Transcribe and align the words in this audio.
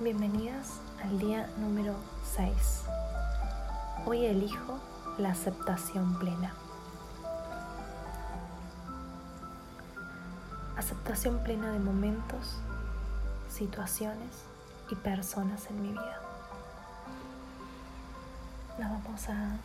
Bienvenidas 0.00 0.74
al 1.02 1.18
día 1.18 1.50
número 1.56 1.92
6. 2.36 2.84
Hoy 4.06 4.26
elijo 4.26 4.78
la 5.18 5.30
aceptación 5.30 6.16
plena. 6.20 6.54
Aceptación 10.76 11.42
plena 11.42 11.72
de 11.72 11.80
momentos, 11.80 12.58
situaciones 13.50 14.44
y 14.88 14.94
personas 14.94 15.68
en 15.68 15.82
mi 15.82 15.88
vida. 15.88 16.20
Nos 18.78 19.02
vamos 19.02 19.28
a 19.28 19.56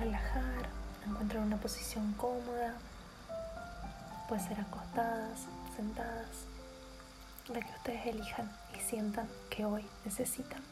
relajar, 0.00 0.68
a 1.06 1.08
encontrar 1.08 1.44
una 1.44 1.58
posición 1.58 2.12
cómoda. 2.14 2.74
Puede 4.28 4.42
ser 4.42 4.58
acostadas, 4.60 5.46
sentadas 5.76 6.57
la 7.48 7.60
que 7.60 7.70
ustedes 7.70 8.06
elijan 8.06 8.50
y 8.76 8.80
sientan 8.80 9.28
que 9.48 9.64
hoy 9.64 9.84
necesitan. 10.04 10.62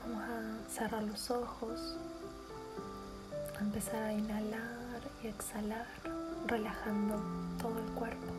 Vamos 0.00 0.22
a 0.22 0.70
cerrar 0.70 1.02
los 1.02 1.30
ojos, 1.30 1.96
a 3.58 3.60
empezar 3.60 4.02
a 4.02 4.12
inhalar 4.12 5.00
y 5.22 5.26
exhalar, 5.26 5.86
relajando 6.46 7.20
todo 7.60 7.78
el 7.78 7.90
cuerpo. 7.92 8.32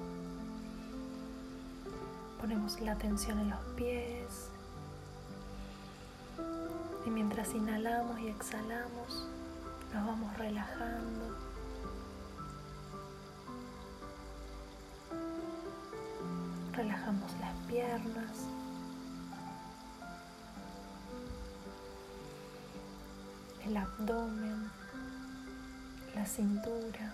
Ponemos 2.40 2.80
la 2.80 2.94
atención 2.94 3.40
en 3.40 3.50
los 3.50 3.60
pies 3.76 4.50
y 7.06 7.10
mientras 7.10 7.54
inhalamos 7.54 8.20
y 8.22 8.30
exhalamos, 8.30 9.28
nos 9.94 10.06
vamos 10.06 10.38
relajando 10.38 11.49
El 23.66 23.78
abdomen, 23.78 24.72
la 26.16 26.26
cintura. 26.26 27.14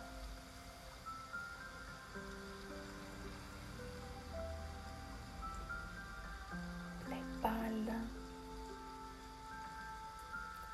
La 7.09 7.17
espalda, 7.17 7.97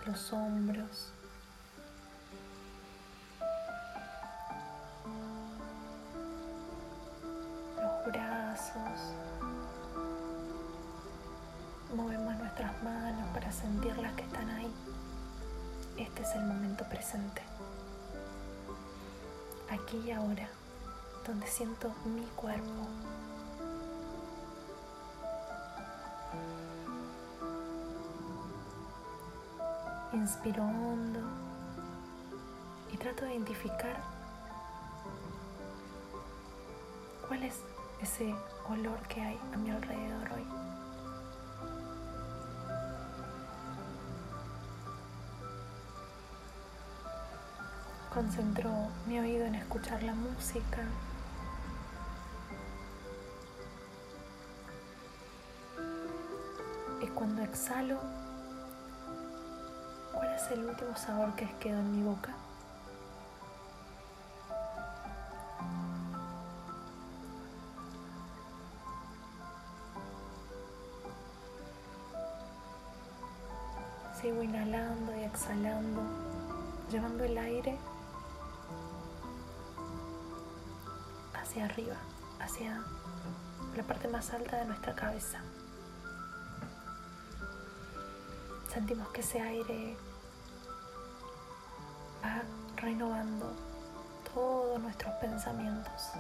los 0.06 0.34
hombros. 0.34 1.14
Momento 16.52 16.84
presente. 16.86 17.42
Aquí 19.70 19.98
y 20.06 20.12
ahora, 20.12 20.50
donde 21.26 21.48
siento 21.48 21.94
mi 22.06 22.26
cuerpo. 22.36 22.88
Inspiro 30.14 30.64
hondo 30.64 31.22
y 32.92 32.98
trato 32.98 33.24
de 33.24 33.36
identificar 33.36 33.96
cuál 37.28 37.44
es 37.44 37.62
ese 38.02 38.36
olor 38.70 39.00
que 39.08 39.22
hay 39.22 39.40
a 39.54 39.58
mi 39.58 39.72
alrededor 39.72 40.34
hoy. 40.34 40.71
Concentro 48.14 48.70
mi 49.08 49.20
oído 49.20 49.46
en 49.46 49.56
escuchar 49.56 50.04
la 50.04 50.14
música. 50.14 50.82
Y 57.02 57.08
cuando 57.08 57.42
exhalo, 57.42 57.98
¿cuál 60.12 60.34
es 60.34 60.52
el 60.52 60.66
último 60.66 60.94
sabor 60.98 61.34
que 61.36 61.48
quedó 61.62 61.80
en 61.80 61.92
mi 61.96 62.04
boca? 62.04 62.34
Sigo 74.22 74.44
inhalando 74.44 75.16
y 75.18 75.24
exhalando, 75.24 76.02
llevando 76.92 77.24
el 77.24 77.38
aire 77.38 77.80
hacia 81.42 81.66
arriba, 81.66 81.96
hacia 82.40 82.82
la 83.76 83.84
parte 83.84 84.08
más 84.08 84.32
alta 84.34 84.58
de 84.58 84.66
nuestra 84.66 84.94
cabeza. 84.94 85.40
Sentimos 88.72 89.08
que 89.10 89.22
ese 89.22 89.42
aire 89.42 89.98
va 92.24 92.42
renovando 92.78 93.52
todos 94.34 94.80
nuestros 94.80 95.14
pensamientos. 95.16 96.12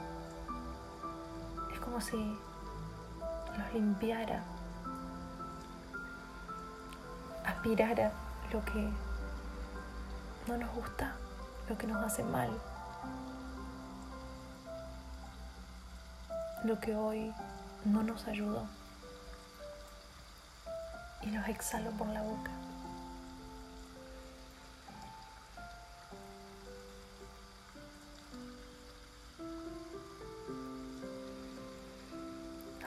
Es 1.74 1.80
como 1.80 2.02
si 2.02 2.38
los 3.58 3.74
limpiara 3.74 4.44
aspirar 7.46 8.12
lo 8.52 8.66
que 8.66 8.90
no 10.48 10.58
nos 10.58 10.74
gusta, 10.76 11.16
lo 11.70 11.78
que 11.78 11.88
nos 11.88 12.03
hace 12.03 12.24
mal, 12.24 12.50
lo 16.64 16.80
que 16.80 16.96
hoy 16.96 17.34
no 17.86 18.04
nos 18.04 18.28
ayudó 18.28 18.68
y 21.24 21.32
los 21.32 21.48
exhalo 21.48 21.92
por 21.92 22.08
la 22.08 22.22
boca. 22.22 22.52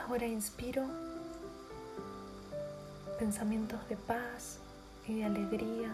Ahora 0.06 0.26
inspiro 0.26 0.84
pensamientos 3.18 3.88
de 3.88 3.96
paz 3.96 4.58
y 5.08 5.16
de 5.16 5.24
alegría 5.24 5.90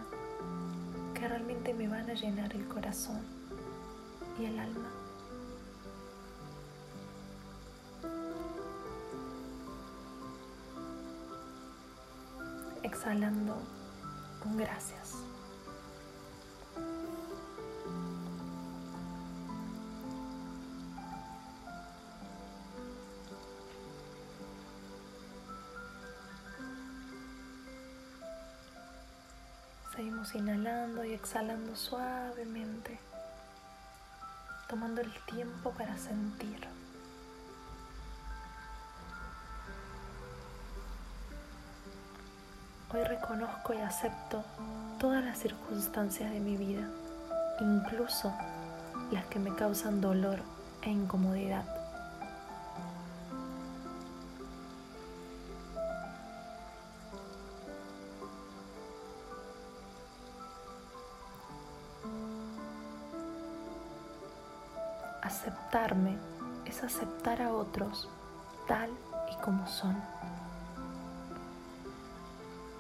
que 1.15 1.29
realmente 1.29 1.73
me 1.73 1.89
van 1.89 2.11
a 2.11 2.15
llenar 2.15 2.55
el 2.55 2.67
corazón 2.69 3.21
y 4.39 4.45
el 4.45 4.59
alma. 4.59 5.00
Exhalando 12.91 13.57
con 14.43 14.57
gracias. 14.57 15.15
Seguimos 29.95 30.35
inhalando 30.35 31.05
y 31.05 31.13
exhalando 31.13 31.77
suavemente, 31.77 32.99
tomando 34.69 35.01
el 35.01 35.13
tiempo 35.27 35.71
para 35.71 35.97
sentir. 35.97 36.80
Hoy 42.93 43.05
reconozco 43.05 43.73
y 43.73 43.79
acepto 43.79 44.43
todas 44.99 45.25
las 45.25 45.39
circunstancias 45.39 46.31
de 46.33 46.41
mi 46.41 46.57
vida, 46.57 46.89
incluso 47.61 48.33
las 49.13 49.25
que 49.27 49.39
me 49.39 49.55
causan 49.55 50.01
dolor 50.01 50.41
e 50.83 50.91
incomodidad. 50.91 51.65
aceptarme 65.31 66.19
es 66.67 66.83
aceptar 66.83 67.41
a 67.41 67.53
otros 67.53 68.09
tal 68.67 68.91
y 69.31 69.43
como 69.43 69.67
son 69.67 70.20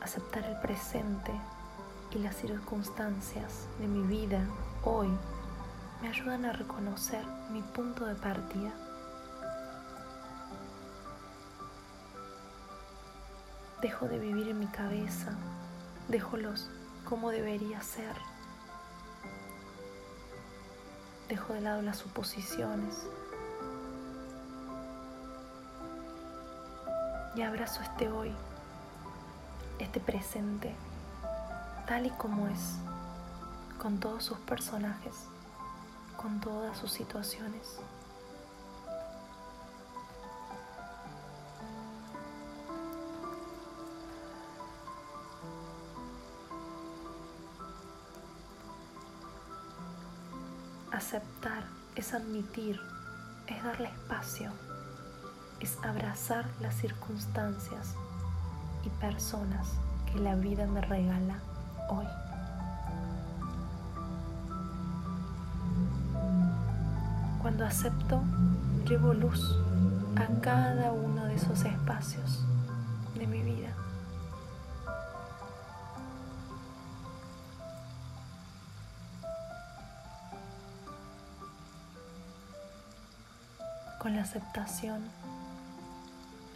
aceptar 0.00 0.44
el 0.44 0.56
presente 0.60 1.32
y 2.10 2.18
las 2.18 2.36
circunstancias 2.36 3.66
de 3.78 3.86
mi 3.86 4.06
vida 4.06 4.40
hoy 4.84 5.08
me 6.02 6.08
ayudan 6.08 6.44
a 6.44 6.52
reconocer 6.52 7.24
mi 7.50 7.62
punto 7.62 8.06
de 8.06 8.14
partida. 8.14 8.72
Dejo 13.82 14.08
de 14.08 14.18
vivir 14.18 14.48
en 14.48 14.58
mi 14.58 14.66
cabeza, 14.66 15.32
dejo 16.08 16.36
los 16.36 16.68
como 17.08 17.30
debería 17.30 17.82
ser. 17.82 18.14
Dejo 21.28 21.52
de 21.52 21.60
lado 21.60 21.82
las 21.82 21.98
suposiciones 21.98 23.06
y 27.36 27.42
abrazo 27.42 27.80
este 27.82 28.10
hoy 28.10 28.34
este 29.84 30.00
presente, 30.00 30.74
tal 31.86 32.06
y 32.06 32.10
como 32.10 32.48
es, 32.48 32.76
con 33.78 33.98
todos 33.98 34.24
sus 34.24 34.38
personajes, 34.38 35.14
con 36.16 36.40
todas 36.40 36.76
sus 36.76 36.92
situaciones. 36.92 37.78
Aceptar 50.92 51.64
es 51.96 52.12
admitir, 52.12 52.78
es 53.46 53.64
darle 53.64 53.88
espacio, 53.88 54.52
es 55.60 55.78
abrazar 55.82 56.46
las 56.60 56.74
circunstancias 56.74 57.96
y 58.84 58.88
personas 59.00 59.68
que 60.06 60.18
la 60.18 60.34
vida 60.34 60.66
me 60.66 60.80
regala 60.80 61.38
hoy. 61.88 62.06
Cuando 67.40 67.64
acepto, 67.64 68.22
llevo 68.86 69.14
luz 69.14 69.56
a 70.16 70.26
cada 70.40 70.92
uno 70.92 71.24
de 71.24 71.34
esos 71.34 71.64
espacios 71.64 72.44
de 73.18 73.26
mi 73.26 73.42
vida. 73.42 73.68
Con 83.98 84.16
la 84.16 84.22
aceptación 84.22 85.02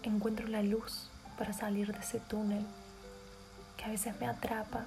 encuentro 0.03 0.47
la 0.49 0.63
luz 0.63 1.11
para 1.37 1.53
salir 1.53 1.93
de 1.93 1.99
ese 1.99 2.21
túnel 2.21 2.65
que 3.77 3.85
a 3.85 3.89
veces 3.89 4.19
me 4.21 4.27
atrapa 4.27 4.85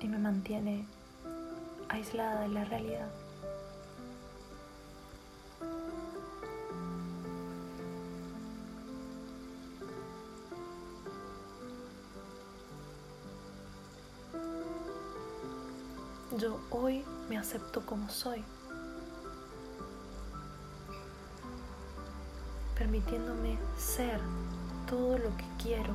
y 0.00 0.06
me 0.06 0.18
mantiene 0.18 0.86
aislada 1.88 2.42
de 2.42 2.48
la 2.48 2.64
realidad. 2.64 3.08
Yo 16.38 16.60
hoy 16.70 17.02
me 17.30 17.38
acepto 17.38 17.84
como 17.86 18.10
soy, 18.10 18.44
permitiéndome 22.86 23.58
ser 23.76 24.20
todo 24.88 25.18
lo 25.18 25.36
que 25.36 25.44
quiero, 25.60 25.92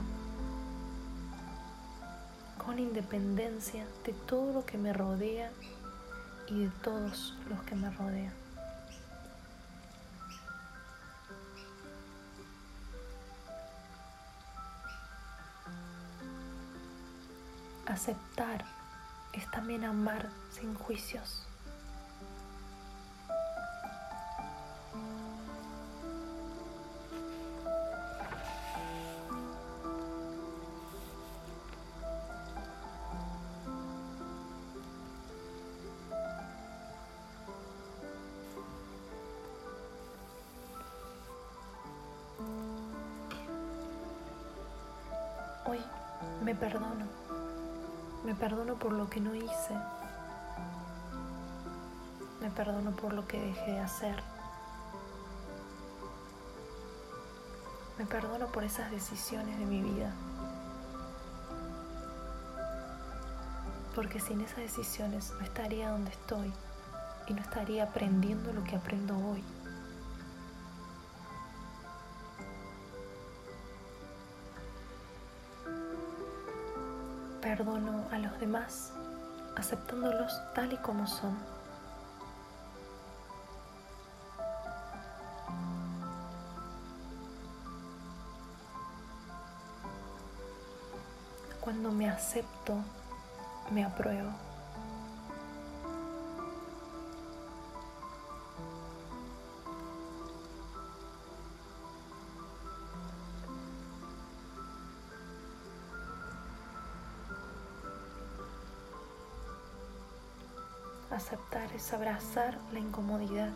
con 2.58 2.80
independencia 2.80 3.86
de 4.04 4.12
todo 4.12 4.52
lo 4.52 4.66
que 4.66 4.78
me 4.78 4.92
rodea 4.92 5.54
y 6.48 6.66
de 6.66 6.70
todos 6.84 7.34
los 7.50 7.62
que 7.64 7.76
me 7.76 7.90
rodean. 7.92 8.34
Aceptar 17.86 18.66
es 19.32 19.50
también 19.52 19.86
amar 19.86 20.30
sin 20.52 20.74
juicios. 20.74 21.51
Hoy 45.72 45.80
me 46.44 46.54
perdono. 46.54 47.06
Me 48.26 48.36
perdono 48.36 48.76
por 48.76 48.92
lo 48.92 49.10
que 49.10 49.22
no 49.22 49.34
hice. 49.34 49.74
Me 52.42 52.52
perdono 52.52 52.92
por 52.92 53.14
lo 53.14 53.26
que 53.26 53.40
dejé 53.40 53.72
de 53.72 53.80
hacer. 53.80 54.22
Me 57.98 58.06
perdono 58.06 58.48
por 58.48 58.66
esas 58.66 58.92
decisiones 58.92 59.58
de 59.60 59.66
mi 59.66 59.82
vida. 59.82 60.14
Porque 63.96 64.20
sin 64.20 64.42
esas 64.42 64.58
decisiones 64.58 65.32
no 65.40 65.46
estaría 65.46 65.90
donde 65.92 66.12
estoy 66.12 66.52
y 67.28 67.34
no 67.34 67.40
estaría 67.40 67.84
aprendiendo 67.86 68.52
lo 68.52 68.62
que 68.66 68.76
aprendo 68.76 69.18
hoy. 69.18 69.42
Perdono 77.58 78.06
a 78.14 78.18
los 78.18 78.40
demás 78.40 78.94
aceptándolos 79.58 80.42
tal 80.56 80.72
y 80.72 80.78
como 80.78 81.06
son. 81.06 81.38
Cuando 91.60 91.92
me 91.92 92.10
acepto, 92.10 92.76
me 93.70 93.84
apruebo. 93.84 94.32
Aceptar 111.22 111.72
es 111.74 111.94
abrazar 111.94 112.58
la 112.74 112.80
incomodidad. 112.80 113.52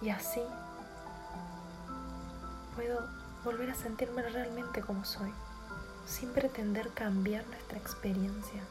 Y 0.00 0.08
así 0.08 0.40
puedo 2.74 3.06
volver 3.44 3.70
a 3.70 3.74
sentirme 3.74 4.22
realmente 4.22 4.80
como 4.80 5.04
soy, 5.04 5.30
sin 6.06 6.32
pretender 6.32 6.90
cambiar 6.94 7.46
nuestra 7.48 7.76
experiencia. 7.76 8.62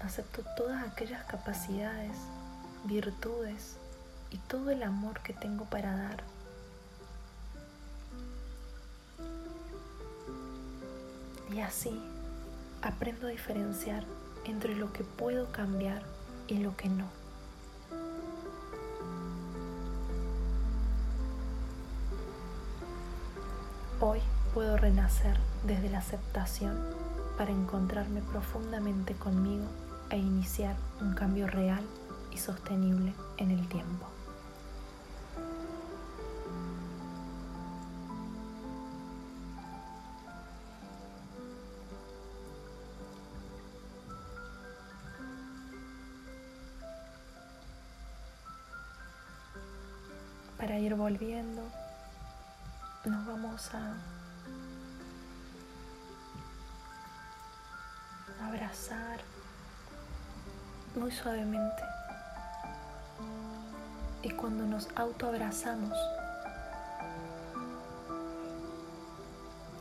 Acepto 0.00 0.42
todas 0.54 0.86
aquellas 0.86 1.24
capacidades, 1.24 2.18
virtudes 2.84 3.78
y 4.32 4.38
todo 4.38 4.70
el 4.70 4.82
amor 4.82 5.20
que 5.20 5.34
tengo 5.34 5.66
para 5.66 5.94
dar. 5.94 6.24
Y 11.52 11.60
así 11.60 12.00
aprendo 12.80 13.26
a 13.26 13.30
diferenciar 13.30 14.04
entre 14.46 14.74
lo 14.74 14.92
que 14.92 15.04
puedo 15.04 15.52
cambiar 15.52 16.02
y 16.48 16.58
lo 16.58 16.74
que 16.76 16.88
no. 16.88 17.06
Hoy 24.00 24.20
puedo 24.54 24.76
renacer 24.78 25.36
desde 25.64 25.90
la 25.90 25.98
aceptación 25.98 26.76
para 27.36 27.52
encontrarme 27.52 28.20
profundamente 28.22 29.14
conmigo 29.14 29.66
e 30.10 30.16
iniciar 30.16 30.74
un 31.00 31.14
cambio 31.14 31.46
real 31.46 31.84
y 32.32 32.38
sostenible 32.38 33.14
en 33.36 33.50
el 33.50 33.68
tiempo. 33.68 34.06
Volviendo, 51.02 51.62
nos 53.04 53.26
vamos 53.26 53.74
a 53.74 53.96
abrazar 58.46 59.18
muy 60.94 61.10
suavemente. 61.10 61.82
Y 64.22 64.30
cuando 64.30 64.64
nos 64.64 64.88
autoabrazamos, 64.94 65.98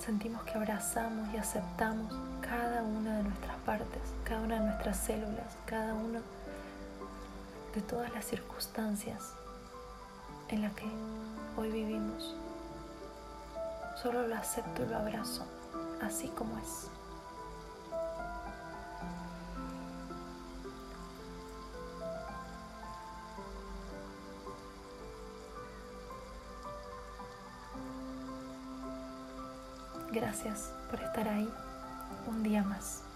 sentimos 0.04 0.42
que 0.42 0.54
abrazamos 0.58 1.32
y 1.36 1.38
aceptamos 1.38 2.12
cada 2.42 2.82
una 2.82 3.18
de 3.18 3.24
nuestras 3.26 3.58
partes, 3.58 4.02
cada 4.24 4.42
una 4.42 4.56
de 4.56 4.66
nuestras 4.66 4.98
células, 4.98 5.56
cada 5.68 5.94
una 5.94 6.22
de 7.76 7.82
todas 7.84 8.12
las 8.12 8.26
circunstancias 8.26 9.36
en 10.52 10.62
las 10.62 10.74
que 10.74 10.86
hoy 11.58 11.72
vivimos. 11.72 12.36
Solo 14.02 14.28
lo 14.28 14.36
acepto 14.36 14.84
y 14.84 14.88
lo 14.88 14.98
abrazo, 14.98 15.46
así 16.02 16.28
como 16.30 16.58
es. 16.58 16.90
Gracias 30.12 30.74
por 30.90 31.02
estar 31.02 31.28
ahí 31.30 31.50
un 32.28 32.44
día 32.44 32.64
más. 32.64 33.11